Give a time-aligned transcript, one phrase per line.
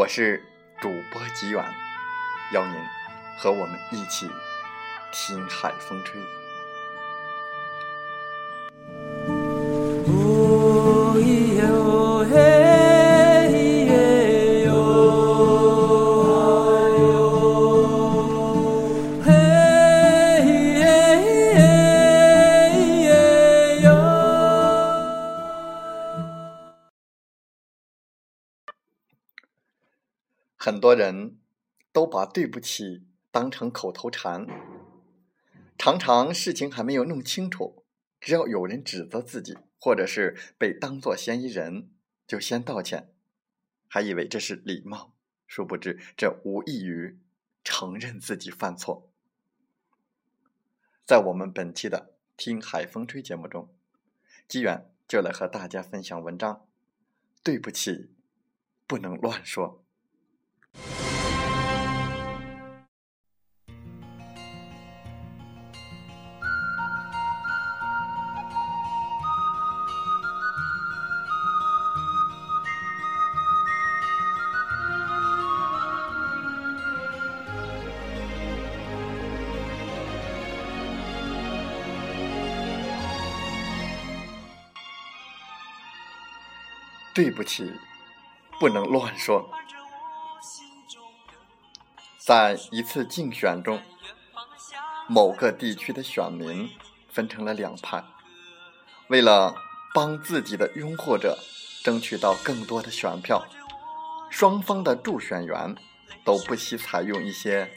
[0.00, 0.42] 我是
[0.80, 1.62] 主播吉远，
[2.54, 2.74] 邀您
[3.36, 4.30] 和我们一起。
[5.12, 6.18] 听海风吹。
[30.62, 31.38] 很多人
[31.90, 34.46] 都把对不起当成口头禅。
[35.78, 37.86] 常常事情还没有弄清楚，
[38.20, 41.88] 只要有人指责自己，或者是被当作嫌疑人，
[42.26, 43.10] 就先道歉，
[43.88, 45.14] 还以为这是礼貌，
[45.46, 47.18] 殊不知这无异于
[47.64, 49.10] 承认自己犯错。
[51.06, 53.74] 在我们本期的《听海风吹》节目中，
[54.46, 56.66] 机缘就来和大家分享文章。
[57.42, 58.10] 对不起，
[58.86, 59.82] 不能乱说。
[87.12, 87.70] 对不起，
[88.58, 89.46] 不能乱说。
[92.30, 93.82] 在一次竞选中，
[95.08, 96.70] 某个地区的选民
[97.08, 98.04] 分成了两派，
[99.08, 99.52] 为了
[99.92, 101.36] 帮自己的拥护者
[101.82, 103.44] 争取到更多的选票，
[104.30, 105.74] 双方的助选员
[106.24, 107.68] 都不惜采用一些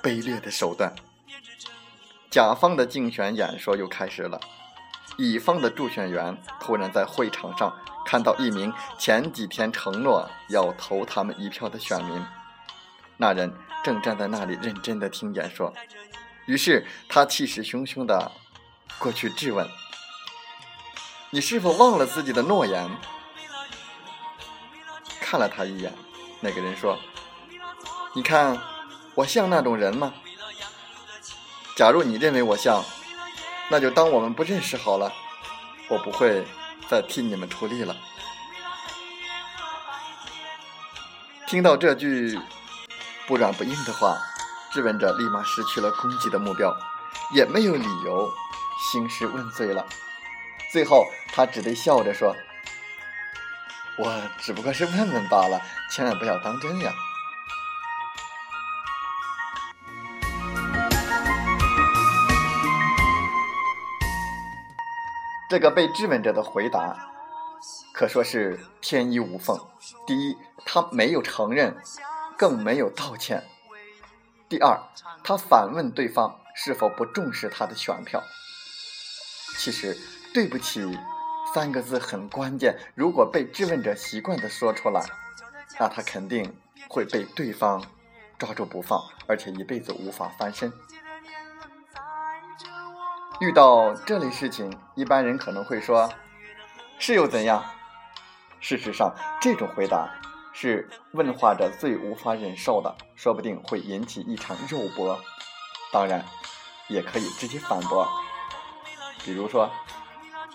[0.00, 0.94] 卑劣的手段。
[2.30, 4.38] 甲方的竞选演说又开始了，
[5.18, 7.76] 乙方的助选员突然在会场上。
[8.06, 12.24] 看到一名前几天承诺要投他们一票的选民，
[13.16, 13.52] 那人
[13.86, 15.72] 正站在那里认真的听演说，
[16.46, 18.32] 于是他气势汹汹的
[18.98, 19.64] 过去质问
[21.30, 22.90] ：“你是否忘了自己的诺言？”
[25.22, 25.92] 看了他一眼，
[26.40, 26.98] 那个人说
[28.12, 28.60] ：“你看
[29.14, 30.12] 我像那种人吗？
[31.76, 32.84] 假如你认为我像，
[33.70, 35.12] 那就当我们不认识好了，
[35.88, 36.44] 我不会。”
[36.88, 37.96] 再替你们出力了。
[41.48, 42.38] 听到这句
[43.26, 44.16] 不软不硬的话，
[44.72, 46.72] 质问者立马失去了攻击的目标，
[47.34, 48.30] 也没有理由
[48.92, 49.84] 兴师问罪了。
[50.70, 52.36] 最后，他只得笑着说
[53.98, 56.92] ：“我只不过是问问罢了，千万不要当真呀。”
[65.50, 66.96] 这个被质问者的回答
[67.92, 69.58] 可说是天衣无缝。
[70.06, 71.76] 第一，他没有承认，
[72.38, 73.40] 更没有道歉；
[74.48, 74.78] 第二，
[75.24, 78.22] 他反问对方是否不重视他的选票。
[79.58, 79.96] 其实
[80.34, 80.98] ，“对不起”
[81.54, 82.78] 三个字很关键。
[82.94, 85.02] 如果被质问者习惯的说出来，
[85.78, 86.54] 那他肯定
[86.88, 87.82] 会被对方
[88.38, 90.72] 抓住不放，而且一辈子无法翻身。
[93.40, 96.10] 遇到这类事情，一般人可能会说
[96.98, 97.64] ：“是又怎样？”
[98.60, 100.10] 事实上，这种回答
[100.58, 105.20] 是问话者最无法忍受的，说不定会引起一场肉搏。
[105.92, 106.24] 当然，
[106.88, 108.08] 也可以直接反驳，
[109.22, 109.70] 比如说：“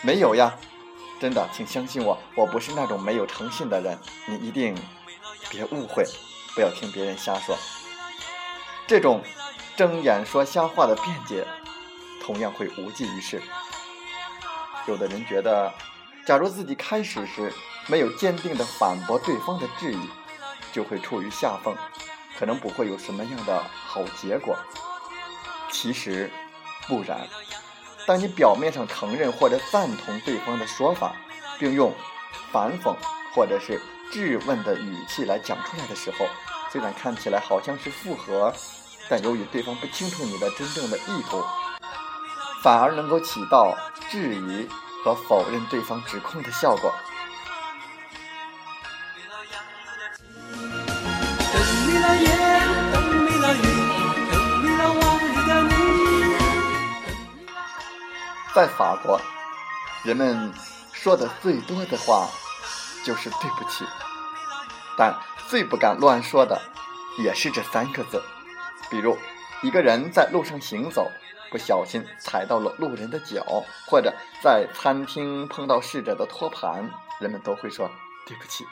[0.00, 0.54] 没有呀，
[1.20, 4.74] 真的，请相信我，我不是那种没有诚信的人，你一定
[5.50, 6.02] 别误会，
[6.54, 7.54] 不要听别人瞎说。
[8.86, 9.22] 这种
[9.76, 11.46] 睁眼说瞎话的辩解，
[12.22, 13.42] 同样会无济于事。
[14.86, 15.70] 有的人觉得，
[16.24, 17.52] 假如自己开始时
[17.88, 20.10] 没有坚定的反驳对方的质疑，
[20.72, 21.76] 就会处于下风，
[22.38, 24.56] 可能不会有什么样的好结果。
[25.70, 26.30] 其实
[26.86, 27.26] 不然，
[28.06, 31.16] 当你表面上承认或者赞同对方的说法，
[31.58, 31.92] 并用
[32.50, 32.94] 反讽
[33.34, 33.80] 或者是
[34.12, 36.26] 质问的语气来讲出来的时候，
[36.70, 38.52] 虽然看起来好像是复合，
[39.08, 41.42] 但由于对方不清楚你的真正的意图，
[42.62, 43.76] 反而能够起到
[44.10, 44.68] 质疑
[45.04, 46.92] 和否认对方指控的效果。
[58.54, 59.18] 在法国，
[60.04, 60.52] 人们
[60.92, 62.28] 说的最多的话
[63.02, 63.86] 就是“对不起”，
[64.98, 65.18] 但
[65.48, 66.60] 最不敢乱说的
[67.18, 68.22] 也是这三个字。
[68.90, 69.16] 比如，
[69.62, 71.10] 一个人在路上行走，
[71.50, 76.90] 不小心踩到了路人的脚，或者在餐厅碰到侍者的托盘，
[77.20, 77.90] 人们都会说
[78.28, 78.66] “对不起”。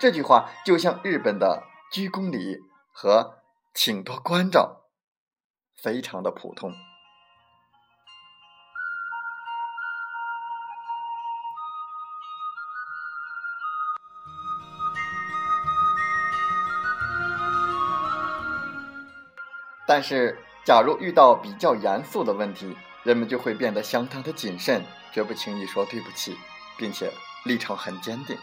[0.00, 1.62] 这句话就像日本的
[1.92, 2.58] 鞠躬礼
[2.92, 3.38] 和
[3.72, 4.86] 请多关照，
[5.80, 6.74] 非常的普通。
[19.94, 26.34] 但是，假如遇到比较严肃的问题，人们就会变得相当的谨慎，绝不轻易说对不起，
[26.78, 27.12] 并且
[27.44, 28.34] 立场很坚定。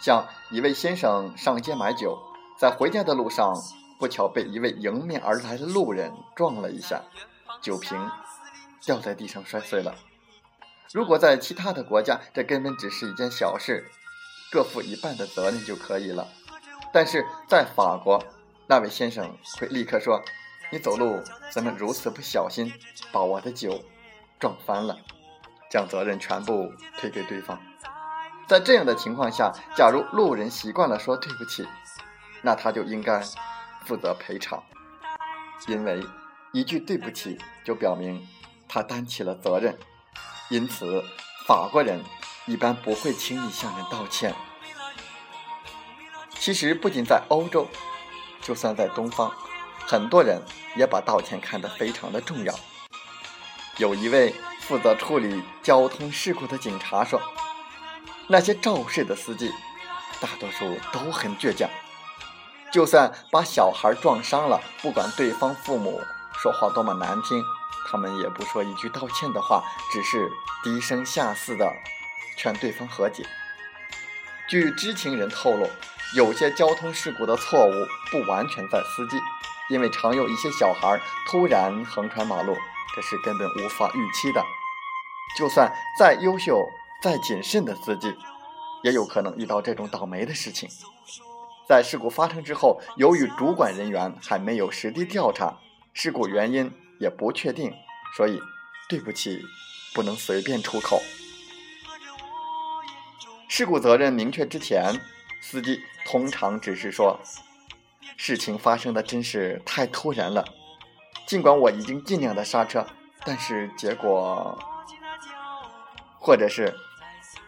[0.00, 2.18] 像一位先生上街买酒，
[2.58, 3.54] 在回家的路上，
[4.00, 7.00] 不巧被一位迎面而来的路人撞了一下，
[7.62, 8.10] 酒瓶
[8.84, 9.94] 掉在地上摔碎了。
[10.92, 13.88] 如果在其他的国家，这根本只是一件小事，
[14.50, 16.26] 各负一半的责任就可以了。
[16.92, 18.20] 但是在法国，
[18.66, 20.20] 那位先生会立刻说。
[20.74, 21.22] 你走路
[21.52, 22.72] 怎么如此不小心，
[23.12, 23.80] 把我的酒
[24.40, 24.98] 撞翻了，
[25.70, 27.62] 将责任全部推给对方。
[28.48, 31.64] 在这样的情况下，假如路人习惯了说对不起，
[32.42, 33.22] 那他就应该
[33.84, 34.64] 负责赔偿，
[35.68, 36.04] 因为
[36.50, 38.26] 一句对不起就表明
[38.66, 39.78] 他担起了责任。
[40.50, 41.04] 因此，
[41.46, 42.02] 法国人
[42.46, 44.34] 一般不会轻易向人道歉。
[46.30, 47.68] 其实，不仅在欧洲，
[48.42, 49.30] 就算在东方。
[49.86, 50.42] 很多人
[50.76, 52.54] 也把道歉看得非常的重要。
[53.76, 57.20] 有一位负责处理交通事故的警察说
[58.28, 59.52] ：“那些肇事的司机，
[60.20, 61.68] 大多数都很倔强，
[62.72, 66.00] 就算把小孩撞伤了，不管对方父母
[66.40, 67.42] 说话多么难听，
[67.90, 70.30] 他们也不说一句道歉的话，只是
[70.62, 71.70] 低声下气的
[72.36, 73.26] 劝对方和解。”
[74.48, 75.68] 据知情人透露，
[76.14, 77.72] 有些交通事故的错误
[78.10, 79.18] 不完全在司机。
[79.70, 82.54] 因为常有一些小孩突然横穿马路，
[82.94, 84.44] 这是根本无法预期的。
[85.36, 86.68] 就算再优秀、
[87.02, 88.14] 再谨慎的司机，
[88.82, 90.68] 也有可能遇到这种倒霉的事情。
[91.66, 95.58] 在事故发生之后，由于主管人员还没有实地调查，
[95.94, 97.72] 事故原因也不确定，
[98.16, 98.38] 所以
[98.88, 99.42] 对不起
[99.94, 101.00] 不能随便出口。
[103.48, 105.00] 事故责任明确之前，
[105.40, 107.18] 司机通常只是说。
[108.16, 110.44] 事情发生的真是太突然了，
[111.26, 112.86] 尽管我已经尽量的刹车，
[113.24, 114.58] 但是结果，
[116.18, 116.74] 或者是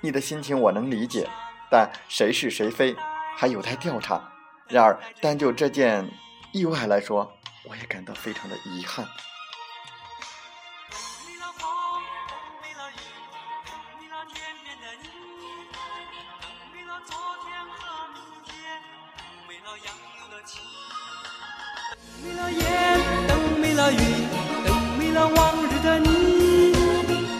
[0.00, 1.28] 你的心情我能理解，
[1.70, 2.94] 但谁是谁非
[3.36, 4.32] 还有待调查。
[4.68, 6.10] 然而单就这件
[6.52, 7.32] 意外来说，
[7.68, 9.06] 我也感到非常的遗憾。
[19.56, 20.58] 为了养育了妻。
[22.22, 23.96] 眯了眼，等眯了雨，
[24.66, 26.72] 等眯了往日的你，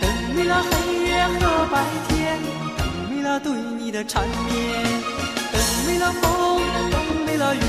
[0.00, 0.70] 等眯了黑
[1.04, 2.40] 夜和白天，
[2.78, 4.82] 等眯了对你的缠绵，
[5.52, 6.58] 等眯了风，
[6.90, 7.61] 等眯了雨，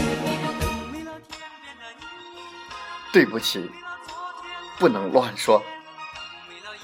[0.62, 2.06] 等眯了天边的你。
[3.12, 3.70] 对不起，
[4.80, 5.62] 不能乱说。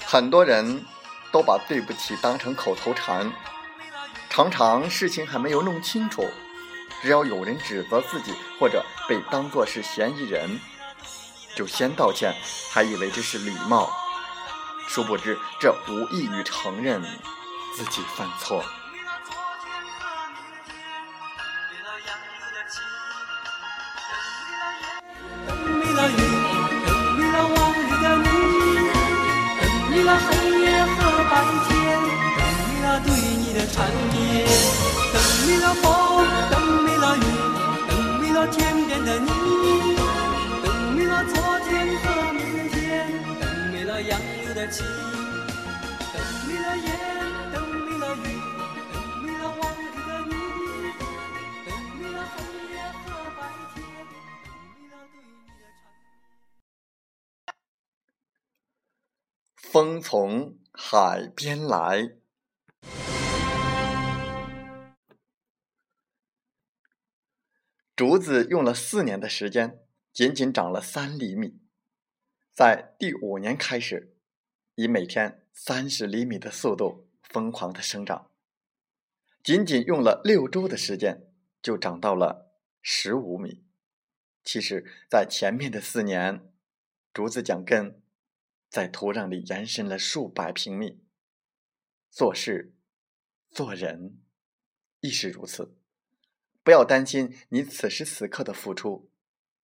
[0.04, 0.84] 很多人
[1.32, 3.32] 都把“对不起”当成口头禅，
[4.28, 6.28] 常常事情还没有弄清楚，
[7.04, 10.58] 只要有人指责自己或者被当作是嫌疑人，
[11.54, 12.34] 就先道歉，
[12.72, 13.90] 还以为这是礼貌，
[14.88, 17.02] 殊不知这无异于承认。
[17.76, 18.64] 自己犯错。
[25.46, 26.16] 等没了雨，
[26.86, 28.28] 等没了往日的你，
[29.60, 30.96] 等没了黑夜和
[31.30, 32.00] 白天，
[32.38, 32.86] 等没了
[33.52, 34.46] 的缠绵。
[35.12, 35.64] 等没了
[59.74, 62.12] 风从海边来。
[67.96, 69.80] 竹子用了四年的时间
[70.12, 71.58] 仅仅长了三厘米。
[72.52, 74.13] 在第五年开始
[74.76, 78.30] 以每天三十厘米的速度疯狂的生长。
[79.42, 81.30] 仅仅用了六周的时间，
[81.62, 83.64] 就长到了十五米。
[84.42, 86.52] 其实，在前面的四年，
[87.12, 88.02] 竹子讲根
[88.68, 91.02] 在土壤里延伸了数百平米。
[92.10, 92.74] 做事、
[93.50, 94.18] 做人，
[95.00, 95.76] 亦是如此。
[96.62, 99.10] 不要担心你此时此刻的付出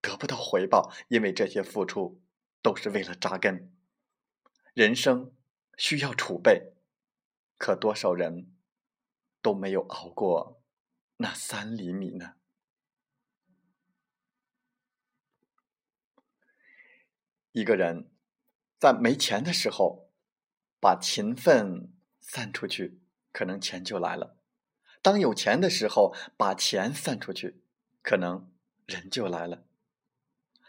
[0.03, 2.21] 得不到回报，因为这些付出
[2.61, 3.73] 都是为了扎根。
[4.75, 5.35] 人生
[5.77, 6.75] 需要储备，
[7.59, 8.55] 可多少人
[9.43, 10.63] 都没有熬过
[11.17, 12.35] 那三厘米呢？
[17.53, 18.09] 一个人
[18.79, 20.09] 在没钱的时候，
[20.81, 23.01] 把勤奋散出去，
[23.33, 24.37] 可能钱就来了。
[25.03, 27.61] 当有钱的时候，把钱散出去，
[28.03, 28.53] 可能
[28.87, 29.65] 人就来了；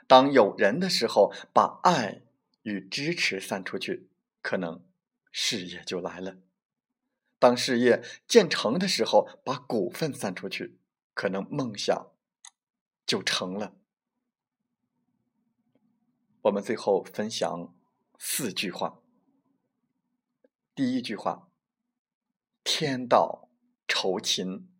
[0.07, 2.23] 当有人的时候，把爱
[2.63, 4.09] 与支持散出去，
[4.41, 4.85] 可能
[5.31, 6.41] 事业就来了；
[7.39, 10.79] 当事业建成的时候，把股份散出去，
[11.13, 12.11] 可能梦想
[13.05, 13.77] 就成了。
[16.43, 17.75] 我们最后分享
[18.17, 19.01] 四句话。
[20.73, 21.51] 第一句话：
[22.63, 23.47] 天道。
[23.93, 24.71] 酬勤。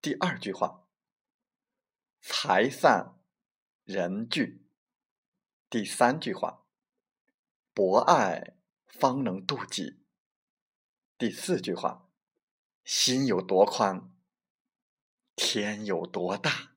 [0.00, 0.86] 第二句话，
[2.20, 3.18] 财散
[3.82, 4.64] 人聚。
[5.68, 6.63] 第三句话，
[7.74, 8.54] 博爱
[8.86, 10.04] 方能渡己。
[11.18, 12.08] 第四句话，
[12.84, 14.14] 心有多宽，
[15.34, 16.73] 天有多大。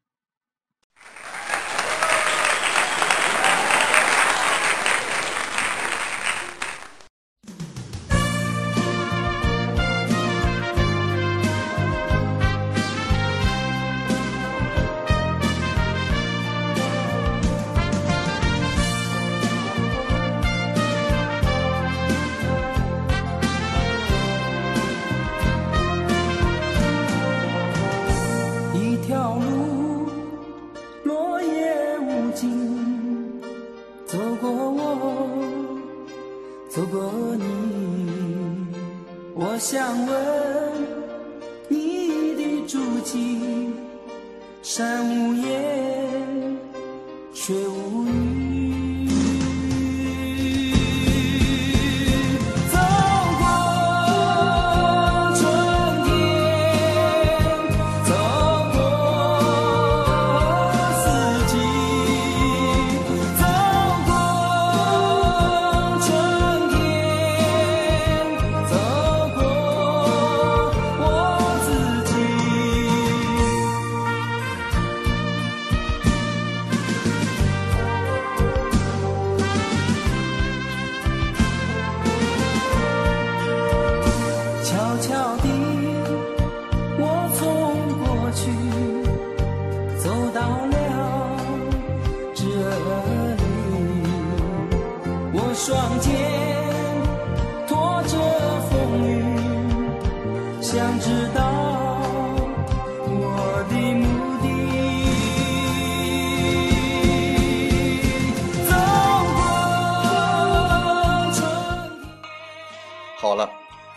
[39.77, 40.17] 想问
[41.67, 43.71] 你的足迹，
[44.63, 46.57] 山无言，
[47.31, 47.76] 水无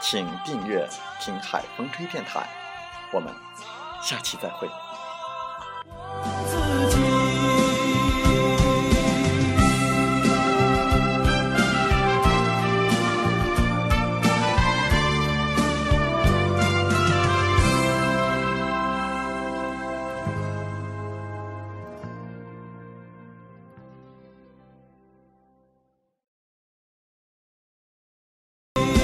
[0.00, 0.88] 请订阅
[1.20, 2.46] “听海风吹电台”。
[3.12, 3.32] 我们
[4.02, 4.83] 下期再会。